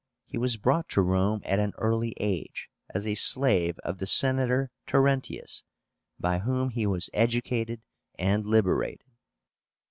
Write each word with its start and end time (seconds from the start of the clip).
He 0.25 0.39
was 0.39 0.57
brought 0.57 0.89
to 0.89 1.01
Rome 1.03 1.41
at 1.45 1.59
an 1.59 1.73
early 1.77 2.15
age 2.17 2.71
as 2.89 3.05
a 3.05 3.13
slave 3.13 3.77
of 3.83 3.99
the 3.99 4.07
Senator 4.07 4.71
Terentius, 4.87 5.61
by 6.19 6.39
whom 6.39 6.71
he 6.71 6.87
was 6.87 7.11
educated 7.13 7.83
and 8.17 8.43
liberated. 8.43 9.11